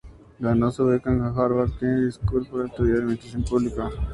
Ganó 0.39 0.71
una 0.79 0.83
beca 0.89 1.11
en 1.11 1.19
la 1.19 1.27
Harvard 1.27 1.73
Kennedy 1.79 2.11
School 2.11 2.47
para 2.47 2.65
estudiar 2.65 3.03
administración 3.03 3.43
pública. 3.43 3.87